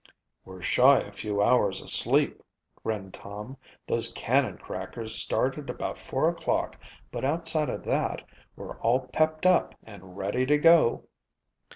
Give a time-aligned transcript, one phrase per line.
[0.45, 2.41] "We're shy a few hours sleep,"
[2.83, 3.57] grinned Tom.
[3.85, 6.79] "Those cannon crackers started about four o'clock
[7.11, 8.23] but outside of that
[8.55, 11.03] we're all pepped up and ready to go."